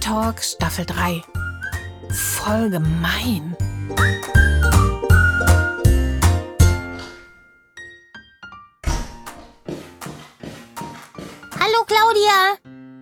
Talk 0.00 0.42
Staffel 0.42 0.86
3. 0.86 1.22
Voll 2.10 2.70
gemein. 2.70 3.54
Hallo 11.60 11.84
Claudia. 11.86 12.56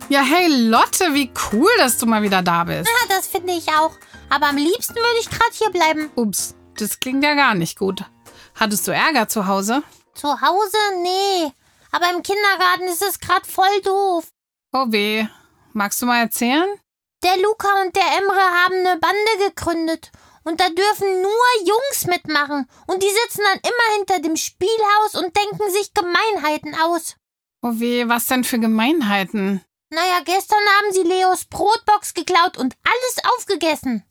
Ja, 0.09 0.21
hey 0.21 0.47
Lotte, 0.67 1.13
wie 1.13 1.31
cool, 1.51 1.69
dass 1.77 1.97
du 1.97 2.05
mal 2.05 2.21
wieder 2.21 2.41
da 2.41 2.65
bist. 2.65 2.89
Ja, 2.89 3.15
das 3.15 3.27
finde 3.27 3.53
ich 3.53 3.69
auch. 3.69 3.91
Aber 4.29 4.47
am 4.47 4.57
liebsten 4.57 4.95
würde 4.95 5.19
ich 5.21 5.29
gerade 5.29 5.51
hier 5.53 5.69
bleiben. 5.69 6.11
Ups, 6.15 6.55
das 6.77 6.99
klingt 6.99 7.23
ja 7.23 7.33
gar 7.33 7.55
nicht 7.55 7.79
gut. 7.79 8.03
Hattest 8.55 8.87
du 8.87 8.91
Ärger 8.91 9.27
zu 9.29 9.47
Hause? 9.47 9.83
Zu 10.15 10.29
Hause? 10.41 10.77
Nee. 11.01 11.51
Aber 11.91 12.11
im 12.13 12.21
Kindergarten 12.21 12.83
ist 12.89 13.01
es 13.01 13.19
gerade 13.19 13.45
voll 13.47 13.81
doof. 13.83 14.25
Oh 14.73 14.85
weh. 14.89 15.25
Magst 15.73 16.01
du 16.01 16.05
mal 16.05 16.19
erzählen? 16.19 16.67
Der 17.23 17.37
Luca 17.37 17.81
und 17.81 17.95
der 17.95 18.17
Emre 18.17 18.39
haben 18.39 18.75
eine 18.75 18.97
Bande 18.97 19.49
gegründet. 19.49 20.11
Und 20.43 20.59
da 20.61 20.69
dürfen 20.69 21.21
nur 21.21 21.65
Jungs 21.65 22.05
mitmachen. 22.05 22.69
Und 22.87 23.03
die 23.03 23.09
sitzen 23.09 23.43
dann 23.43 23.59
immer 23.59 23.97
hinter 23.97 24.19
dem 24.19 24.37
Spielhaus 24.37 25.15
und 25.15 25.35
denken 25.35 25.71
sich 25.71 25.93
Gemeinheiten 25.93 26.75
aus. 26.75 27.15
Oh 27.61 27.73
weh, 27.73 28.07
was 28.07 28.27
denn 28.27 28.45
für 28.45 28.57
Gemeinheiten? 28.57 29.63
Naja, 29.89 30.21
gestern 30.23 30.59
haben 30.77 30.93
sie 30.93 31.03
Leos 31.03 31.45
Brotbox 31.45 32.13
geklaut 32.13 32.57
und 32.57 32.75
alles 32.83 33.33
aufgegessen. 33.35 34.05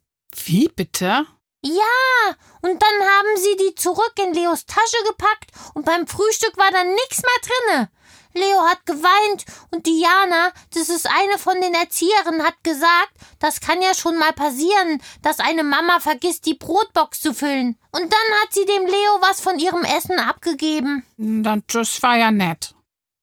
Wie 0.44 0.68
bitte? 0.68 1.26
Ja, 1.64 2.34
und 2.62 2.82
dann 2.82 3.08
haben 3.08 3.36
sie 3.36 3.56
die 3.56 3.74
zurück 3.74 4.12
in 4.22 4.34
Leos 4.34 4.66
Tasche 4.66 5.02
gepackt 5.06 5.50
und 5.74 5.84
beim 5.84 6.06
Frühstück 6.06 6.56
war 6.56 6.70
dann 6.70 6.94
nichts 6.94 7.22
mehr 7.22 7.40
drinne. 7.42 7.90
Leo 8.34 8.62
hat 8.62 8.84
geweint 8.86 9.44
und 9.70 9.86
Diana, 9.86 10.52
das 10.74 10.88
ist 10.88 11.06
eine 11.06 11.38
von 11.38 11.60
den 11.60 11.74
Erzieherinnen, 11.74 12.44
hat 12.44 12.62
gesagt, 12.62 13.12
das 13.38 13.60
kann 13.60 13.82
ja 13.82 13.94
schon 13.94 14.18
mal 14.18 14.32
passieren, 14.32 15.02
dass 15.22 15.40
eine 15.40 15.64
Mama 15.64 16.00
vergisst, 16.00 16.46
die 16.46 16.54
Brotbox 16.54 17.20
zu 17.20 17.34
füllen. 17.34 17.78
Und 17.90 18.12
dann 18.12 18.40
hat 18.42 18.52
sie 18.52 18.64
dem 18.64 18.86
Leo 18.86 19.18
was 19.20 19.40
von 19.40 19.58
ihrem 19.58 19.84
Essen 19.84 20.18
abgegeben. 20.18 21.04
Das 21.16 22.02
war 22.02 22.16
ja 22.16 22.30
nett. 22.30 22.74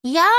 Ja, 0.08 0.30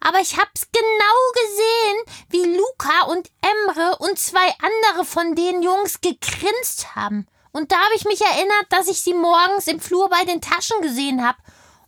aber 0.00 0.20
ich 0.20 0.36
hab's 0.36 0.68
genau 0.70 1.46
gesehen, 1.46 2.18
wie 2.28 2.56
Luca 2.58 3.06
und 3.06 3.30
Emre 3.40 3.96
und 3.96 4.18
zwei 4.18 4.52
andere 4.60 5.06
von 5.06 5.34
den 5.34 5.62
Jungs 5.62 6.02
gegrinst 6.02 6.94
haben. 6.94 7.26
Und 7.50 7.72
da 7.72 7.76
habe 7.76 7.94
ich 7.94 8.04
mich 8.04 8.20
erinnert, 8.20 8.66
dass 8.68 8.86
ich 8.86 9.00
sie 9.00 9.14
morgens 9.14 9.66
im 9.66 9.80
Flur 9.80 10.10
bei 10.10 10.26
den 10.26 10.42
Taschen 10.42 10.78
gesehen 10.82 11.26
habe. 11.26 11.38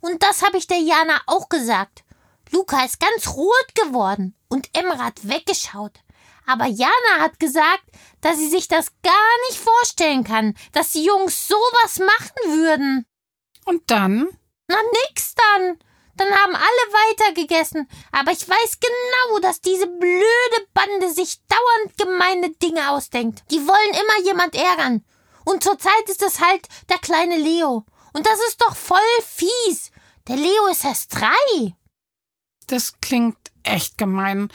Und 0.00 0.22
das 0.22 0.42
habe 0.42 0.56
ich 0.56 0.66
der 0.66 0.78
Jana 0.78 1.20
auch 1.26 1.50
gesagt. 1.50 2.04
Luca 2.50 2.84
ist 2.84 3.00
ganz 3.00 3.28
rot 3.28 3.74
geworden 3.74 4.34
und 4.48 4.68
Emre 4.76 4.98
hat 4.98 5.28
weggeschaut. 5.28 6.00
Aber 6.46 6.66
Jana 6.66 7.18
hat 7.18 7.40
gesagt, 7.40 7.84
dass 8.20 8.36
sie 8.36 8.48
sich 8.48 8.68
das 8.68 8.92
gar 9.02 9.48
nicht 9.48 9.58
vorstellen 9.58 10.22
kann, 10.22 10.54
dass 10.72 10.90
die 10.90 11.04
Jungs 11.04 11.48
sowas 11.48 11.98
machen 11.98 12.62
würden. 12.62 13.06
Und 13.64 13.90
dann? 13.90 14.28
Na 14.68 14.76
nix 15.08 15.34
dann. 15.34 15.78
Dann 16.16 16.28
haben 16.28 16.54
alle 16.54 16.64
weiter 16.64 17.32
gegessen. 17.34 17.88
Aber 18.12 18.32
ich 18.32 18.48
weiß 18.48 18.78
genau, 18.80 19.38
dass 19.40 19.60
diese 19.60 19.86
blöde 19.86 20.66
Bande 20.72 21.10
sich 21.10 21.40
dauernd 21.46 21.98
gemeine 21.98 22.50
Dinge 22.50 22.90
ausdenkt. 22.90 23.42
Die 23.50 23.66
wollen 23.66 23.90
immer 23.90 24.24
jemand 24.24 24.54
ärgern. 24.54 25.04
Und 25.44 25.62
zurzeit 25.62 26.08
ist 26.08 26.22
es 26.22 26.40
halt 26.40 26.66
der 26.88 26.98
kleine 26.98 27.36
Leo. 27.36 27.84
Und 28.12 28.26
das 28.26 28.38
ist 28.48 28.62
doch 28.62 28.74
voll 28.74 28.98
fies. 29.24 29.90
Der 30.28 30.36
Leo 30.36 30.66
ist 30.68 30.84
erst 30.84 31.14
drei. 31.14 31.76
Das 32.66 33.00
klingt 33.00 33.36
echt 33.62 33.98
gemein. 33.98 34.48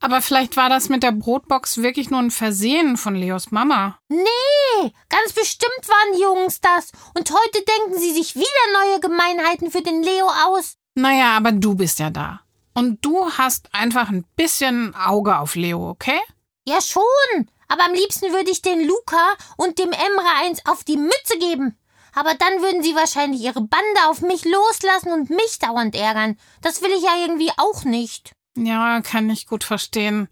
Aber 0.00 0.20
vielleicht 0.20 0.56
war 0.56 0.68
das 0.68 0.88
mit 0.88 1.04
der 1.04 1.12
Brotbox 1.12 1.78
wirklich 1.78 2.10
nur 2.10 2.18
ein 2.18 2.32
Versehen 2.32 2.96
von 2.96 3.14
Leos 3.14 3.52
Mama. 3.52 3.98
Nee, 4.08 4.92
ganz 5.08 5.32
bestimmt 5.32 5.88
waren 5.88 6.16
die 6.16 6.22
Jungs 6.22 6.60
das. 6.60 6.90
Und 7.14 7.30
heute 7.30 7.64
denken 7.64 8.00
sie 8.00 8.12
sich 8.12 8.34
wieder 8.34 8.44
neue 8.72 8.98
Gemeinheiten 8.98 9.70
für 9.70 9.82
den 9.82 10.02
Leo 10.02 10.26
aus. 10.46 10.76
Naja, 10.96 11.36
aber 11.36 11.52
du 11.52 11.76
bist 11.76 12.00
ja 12.00 12.10
da. 12.10 12.40
Und 12.74 13.04
du 13.04 13.30
hast 13.30 13.68
einfach 13.72 14.08
ein 14.08 14.24
bisschen 14.34 14.94
Auge 14.96 15.38
auf 15.38 15.54
Leo, 15.54 15.88
okay? 15.88 16.18
Ja, 16.66 16.80
schon. 16.80 17.48
Aber 17.68 17.84
am 17.84 17.94
liebsten 17.94 18.32
würde 18.32 18.50
ich 18.50 18.60
den 18.60 18.86
Luca 18.86 19.34
und 19.56 19.78
dem 19.78 19.92
Emre 19.92 20.26
eins 20.42 20.66
auf 20.66 20.82
die 20.82 20.96
Mütze 20.96 21.38
geben. 21.38 21.78
Aber 22.14 22.34
dann 22.34 22.60
würden 22.60 22.82
sie 22.82 22.94
wahrscheinlich 22.94 23.40
ihre 23.42 23.62
Bande 23.62 24.06
auf 24.08 24.20
mich 24.20 24.44
loslassen 24.44 25.12
und 25.12 25.30
mich 25.30 25.58
dauernd 25.58 25.94
ärgern. 25.94 26.38
Das 26.60 26.82
will 26.82 26.90
ich 26.90 27.02
ja 27.02 27.16
irgendwie 27.22 27.50
auch 27.56 27.84
nicht. 27.84 28.32
Ja, 28.56 29.00
kann 29.00 29.30
ich 29.30 29.46
gut 29.46 29.64
verstehen. 29.64 30.28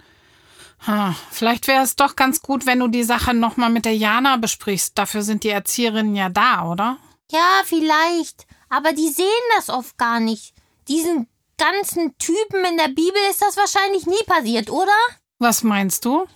Hm, 0.81 1.15
vielleicht 1.31 1.69
wäre 1.69 1.83
es 1.83 1.97
doch 1.97 2.17
ganz 2.17 2.43
gut, 2.43 2.67
wenn 2.67 2.79
du 2.79 2.89
die 2.89 3.03
Sache 3.03 3.35
nochmal 3.35 3.71
mit 3.71 3.85
der 3.85 3.97
Jana 3.97 4.37
besprichst. 4.37 4.97
Dafür 4.97 5.23
sind 5.23 5.45
die 5.45 5.51
Erzieherinnen 5.51 6.17
ja 6.17 6.29
da, 6.29 6.65
oder? 6.65 6.99
Ja, 7.31 7.63
vielleicht. 7.65 8.47
Aber 8.69 8.93
die 8.93 9.09
sehen 9.09 9.27
das 9.57 9.69
oft 9.69 9.97
gar 9.99 10.21
nicht. 10.21 10.55
Diesen 10.89 11.29
ganzen 11.59 12.17
Typen 12.19 12.65
in 12.65 12.77
der 12.79 12.89
Bibel 12.89 13.21
ist 13.31 13.43
das 13.43 13.57
wahrscheinlich 13.57 14.07
nie 14.07 14.23
passiert, 14.27 14.71
oder? 14.71 14.97
Was 15.39 15.63
meinst 15.63 16.05
du? 16.05 16.27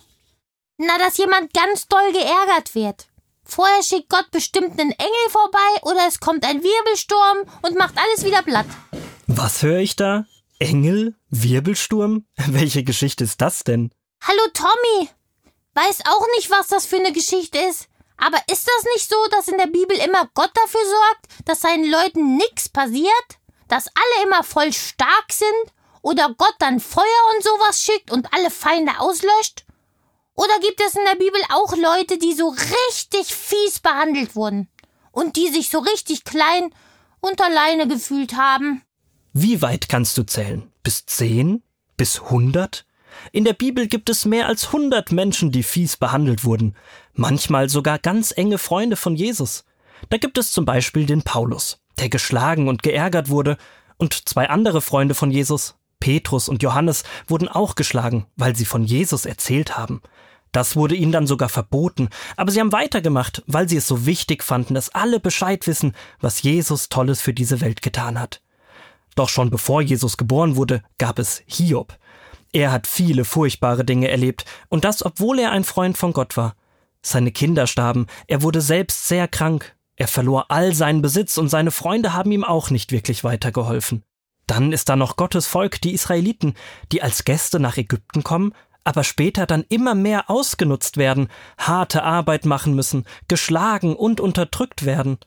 Na, 0.77 0.97
dass 0.97 1.17
jemand 1.17 1.53
ganz 1.53 1.87
doll 1.87 2.11
geärgert 2.11 2.75
wird. 2.75 3.07
Vorher 3.45 3.83
schickt 3.83 4.09
Gott 4.09 4.31
bestimmt 4.31 4.79
einen 4.79 4.91
Engel 4.91 5.29
vorbei 5.29 5.81
oder 5.83 6.07
es 6.07 6.19
kommt 6.19 6.43
ein 6.43 6.63
Wirbelsturm 6.63 7.45
und 7.61 7.77
macht 7.77 7.95
alles 7.97 8.25
wieder 8.25 8.41
platt. 8.41 8.65
Was 9.27 9.61
höre 9.61 9.79
ich 9.79 9.95
da? 9.95 10.25
Engel? 10.59 11.15
Wirbelsturm? 11.29 12.25
Welche 12.47 12.83
Geschichte 12.83 13.23
ist 13.23 13.39
das 13.41 13.63
denn? 13.63 13.91
Hallo 14.21 14.41
Tommy! 14.53 15.09
Weiß 15.75 15.99
auch 16.07 16.25
nicht, 16.35 16.49
was 16.49 16.67
das 16.69 16.85
für 16.85 16.95
eine 16.97 17.11
Geschichte 17.11 17.59
ist. 17.59 17.87
Aber 18.17 18.37
ist 18.49 18.67
das 18.67 18.85
nicht 18.93 19.09
so, 19.09 19.15
dass 19.29 19.47
in 19.49 19.57
der 19.57 19.67
Bibel 19.67 19.97
immer 19.97 20.29
Gott 20.33 20.51
dafür 20.53 20.85
sorgt, 20.85 21.47
dass 21.47 21.61
seinen 21.61 21.89
Leuten 21.89 22.37
nichts 22.37 22.69
passiert? 22.69 23.11
Dass 23.67 23.87
alle 23.87 24.25
immer 24.25 24.43
voll 24.43 24.71
stark 24.73 25.31
sind? 25.31 25.73
Oder 26.01 26.33
Gott 26.37 26.55
dann 26.59 26.79
Feuer 26.79 27.03
und 27.35 27.43
sowas 27.43 27.83
schickt 27.83 28.11
und 28.11 28.31
alle 28.33 28.49
Feinde 28.49 28.99
auslöscht? 28.99 29.65
Oder 30.35 30.59
gibt 30.61 30.81
es 30.81 30.95
in 30.95 31.05
der 31.09 31.17
Bibel 31.17 31.41
auch 31.53 31.75
Leute, 31.75 32.17
die 32.17 32.33
so 32.33 32.49
richtig 32.49 33.33
fies 33.33 33.79
behandelt 33.79 34.35
wurden? 34.35 34.67
Und 35.11 35.37
die 35.37 35.47
sich 35.47 35.69
so 35.69 35.79
richtig 35.79 36.25
klein 36.25 36.73
und 37.21 37.41
alleine 37.41 37.87
gefühlt 37.87 38.35
haben? 38.35 38.81
Wie 39.31 39.61
weit 39.61 39.87
kannst 39.87 40.17
du 40.17 40.23
zählen? 40.23 40.71
Bis 40.83 41.05
zehn? 41.05 41.63
Bis 41.97 42.21
hundert? 42.29 42.85
In 43.31 43.45
der 43.45 43.53
Bibel 43.53 43.87
gibt 43.87 44.09
es 44.09 44.25
mehr 44.25 44.47
als 44.47 44.73
hundert 44.73 45.13
Menschen, 45.13 45.51
die 45.51 45.63
fies 45.63 45.95
behandelt 45.95 46.43
wurden, 46.43 46.75
manchmal 47.13 47.69
sogar 47.69 47.97
ganz 47.97 48.33
enge 48.35 48.57
Freunde 48.57 48.97
von 48.97 49.15
Jesus. 49.15 49.63
Da 50.09 50.17
gibt 50.17 50.37
es 50.37 50.51
zum 50.51 50.65
Beispiel 50.65 51.05
den 51.05 51.23
Paulus, 51.23 51.79
der 51.97 52.09
geschlagen 52.09 52.67
und 52.67 52.83
geärgert 52.83 53.29
wurde, 53.29 53.57
und 53.97 54.27
zwei 54.27 54.49
andere 54.49 54.81
Freunde 54.81 55.15
von 55.15 55.31
Jesus, 55.31 55.75
Petrus 56.01 56.49
und 56.49 56.61
Johannes, 56.61 57.03
wurden 57.27 57.47
auch 57.47 57.75
geschlagen, 57.75 58.25
weil 58.35 58.55
sie 58.55 58.65
von 58.65 58.83
Jesus 58.83 59.25
erzählt 59.25 59.77
haben. 59.77 60.01
Das 60.55 60.77
wurde 60.77 60.95
ihnen 60.95 61.11
dann 61.11 61.27
sogar 61.27 61.49
verboten, 61.49 62.07
aber 62.37 62.49
sie 62.49 62.61
haben 62.61 62.71
weitergemacht, 62.71 63.43
weil 63.45 63.67
sie 63.67 63.75
es 63.75 63.87
so 63.87 64.05
wichtig 64.05 64.41
fanden, 64.41 64.73
dass 64.73 64.87
alle 64.95 65.19
Bescheid 65.19 65.67
wissen, 65.67 65.91
was 66.21 66.43
Jesus 66.43 66.87
Tolles 66.87 67.19
für 67.19 67.33
diese 67.33 67.59
Welt 67.59 67.81
getan 67.81 68.17
hat. 68.17 68.41
Doch 69.15 69.27
schon 69.27 69.49
bevor 69.49 69.81
Jesus 69.81 70.15
geboren 70.15 70.55
wurde, 70.55 70.81
gab 70.97 71.19
es 71.19 71.43
Hiob. 71.45 71.97
Er 72.53 72.71
hat 72.71 72.87
viele 72.87 73.25
furchtbare 73.25 73.83
Dinge 73.83 74.07
erlebt, 74.07 74.45
und 74.69 74.85
das, 74.85 75.05
obwohl 75.05 75.39
er 75.39 75.51
ein 75.51 75.65
Freund 75.65 75.97
von 75.97 76.13
Gott 76.13 76.37
war. 76.37 76.55
Seine 77.01 77.33
Kinder 77.33 77.67
starben, 77.67 78.07
er 78.27 78.41
wurde 78.41 78.61
selbst 78.61 79.09
sehr 79.09 79.27
krank, 79.27 79.75
er 79.97 80.07
verlor 80.07 80.51
all 80.51 80.73
seinen 80.73 81.01
Besitz 81.01 81.37
und 81.37 81.49
seine 81.49 81.71
Freunde 81.71 82.13
haben 82.13 82.31
ihm 82.31 82.45
auch 82.45 82.69
nicht 82.69 82.93
wirklich 82.93 83.25
weitergeholfen. 83.25 84.03
Dann 84.47 84.71
ist 84.71 84.87
da 84.87 84.95
noch 84.95 85.17
Gottes 85.17 85.47
Volk, 85.47 85.81
die 85.81 85.93
Israeliten, 85.93 86.53
die 86.93 87.03
als 87.03 87.25
Gäste 87.25 87.59
nach 87.59 87.75
Ägypten 87.75 88.23
kommen, 88.23 88.53
aber 88.85 89.03
später 89.03 89.45
dann 89.45 89.65
immer 89.67 89.95
mehr 89.95 90.29
ausgenutzt 90.29 90.95
werden, 90.95 91.27
harte 91.57 92.03
Arbeit 92.03 92.45
machen 92.45 92.73
müssen, 92.75 93.03
geschlagen 93.27 93.95
und 93.95 94.21
unterdrückt 94.21 94.85
werden. 94.85 95.17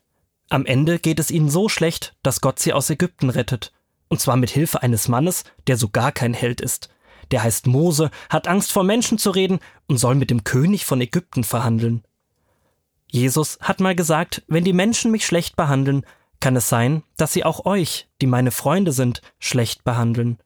Am 0.49 0.65
Ende 0.65 0.99
geht 0.99 1.19
es 1.21 1.31
ihnen 1.31 1.51
so 1.51 1.69
schlecht, 1.69 2.17
dass 2.23 2.41
Gott 2.41 2.59
sie 2.59 2.73
aus 2.73 2.89
Ägypten 2.89 3.29
rettet. 3.29 3.73
Und 4.09 4.21
zwar 4.21 4.37
mit 4.37 4.49
Hilfe 4.49 4.83
eines 4.83 5.09
Mannes, 5.09 5.45
der 5.67 5.77
so 5.77 5.91
gar 5.91 6.13
kein 6.13 6.33
Held 6.33 6.63
ist. 6.63 6.89
Der 7.31 7.43
heißt 7.43 7.67
Mose, 7.67 8.11
hat 8.31 8.49
Angst 8.49 8.73
vor 8.73 8.85
Menschen 8.85 9.19
zu 9.19 9.31
reden 9.31 9.59
und 9.87 9.99
soll 9.99 10.15
mit 10.15 10.31
dem 10.31 10.45
König 10.45 10.87
von 10.87 11.01
Ägypten 11.03 11.45
verhandeln. 11.45 12.05
Jesus 13.11 13.59
hat 13.61 13.81
mal 13.81 13.95
gesagt, 13.95 14.43
wenn 14.47 14.65
die 14.65 14.73
Menschen 14.73 15.11
mich 15.11 15.27
schlecht 15.27 15.57
behandeln, 15.57 16.07
kann 16.41 16.57
es 16.57 16.69
sein, 16.69 17.03
dass 17.17 17.33
sie 17.33 17.45
auch 17.45 17.67
euch, 17.67 18.09
die 18.23 18.27
meine 18.27 18.53
Freunde 18.53 18.93
sind, 18.93 19.21
schlecht 19.39 19.85
behandeln. 19.85 20.39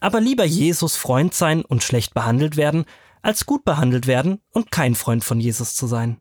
Aber 0.00 0.20
lieber 0.20 0.44
Jesus 0.44 0.96
Freund 0.96 1.34
sein 1.34 1.64
und 1.64 1.82
schlecht 1.82 2.14
behandelt 2.14 2.56
werden, 2.56 2.84
als 3.22 3.46
gut 3.46 3.64
behandelt 3.64 4.06
werden 4.06 4.40
und 4.52 4.70
kein 4.70 4.94
Freund 4.94 5.24
von 5.24 5.40
Jesus 5.40 5.74
zu 5.74 5.86
sein. 5.86 6.20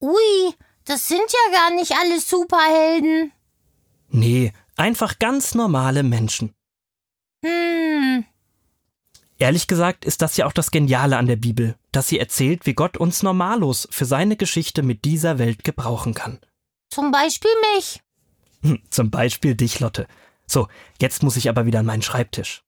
Ui, 0.00 0.54
das 0.84 1.08
sind 1.08 1.20
ja 1.20 1.58
gar 1.58 1.74
nicht 1.74 1.92
alle 1.92 2.20
Superhelden. 2.20 3.32
Nee, 4.08 4.52
einfach 4.76 5.18
ganz 5.18 5.54
normale 5.54 6.02
Menschen. 6.02 6.54
Hm. 7.44 8.24
Ehrlich 9.38 9.66
gesagt 9.66 10.04
ist 10.04 10.20
das 10.20 10.36
ja 10.36 10.46
auch 10.46 10.52
das 10.52 10.70
Geniale 10.70 11.16
an 11.16 11.26
der 11.26 11.36
Bibel. 11.36 11.76
dass 11.92 12.06
sie 12.06 12.20
erzählt, 12.20 12.66
wie 12.66 12.74
Gott 12.74 12.96
uns 12.96 13.24
normallos 13.24 13.88
für 13.90 14.04
seine 14.04 14.36
Geschichte 14.36 14.84
mit 14.84 15.04
dieser 15.04 15.38
Welt 15.38 15.64
gebrauchen 15.64 16.14
kann. 16.14 16.38
Zum 16.88 17.10
Beispiel 17.10 17.50
mich. 17.74 18.00
Hm, 18.62 18.80
zum 18.90 19.10
Beispiel 19.10 19.56
dich, 19.56 19.80
Lotte. 19.80 20.06
So, 20.46 20.68
jetzt 21.00 21.24
muss 21.24 21.36
ich 21.36 21.48
aber 21.48 21.66
wieder 21.66 21.80
an 21.80 21.86
meinen 21.86 22.02
Schreibtisch. 22.02 22.62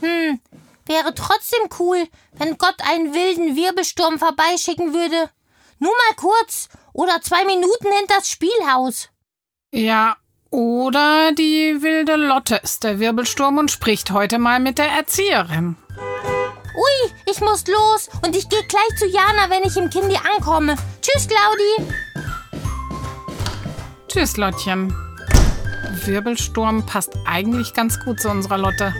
Hm, 0.00 0.40
wäre 0.86 1.14
trotzdem 1.14 1.68
cool, 1.78 2.06
wenn 2.32 2.58
Gott 2.58 2.76
einen 2.88 3.14
wilden 3.14 3.56
Wirbelsturm 3.56 4.18
vorbeischicken 4.18 4.92
würde. 4.92 5.30
Nur 5.78 5.92
mal 5.92 6.16
kurz 6.16 6.68
oder 6.92 7.20
zwei 7.20 7.44
Minuten 7.44 7.92
hinters 7.98 8.28
Spielhaus. 8.28 9.10
Ja, 9.72 10.16
oder 10.50 11.32
die 11.32 11.82
wilde 11.82 12.16
Lotte 12.16 12.56
ist 12.56 12.84
der 12.84 12.98
Wirbelsturm 12.98 13.58
und 13.58 13.70
spricht 13.70 14.10
heute 14.10 14.38
mal 14.38 14.60
mit 14.60 14.78
der 14.78 14.88
Erzieherin. 14.88 15.76
Ui, 16.76 17.12
ich 17.30 17.40
muss 17.40 17.66
los 17.66 18.08
und 18.24 18.36
ich 18.36 18.48
gehe 18.48 18.62
gleich 18.64 18.98
zu 18.98 19.06
Jana, 19.06 19.50
wenn 19.50 19.64
ich 19.64 19.76
im 19.76 19.90
Kindi 19.90 20.16
ankomme. 20.16 20.76
Tschüss, 21.00 21.26
Claudi. 21.26 21.92
Tschüss, 24.08 24.36
Lottchen. 24.36 24.94
Wirbelsturm 26.04 26.86
passt 26.86 27.14
eigentlich 27.26 27.74
ganz 27.74 27.98
gut 28.04 28.20
zu 28.20 28.28
unserer 28.30 28.58
Lotte. 28.58 28.94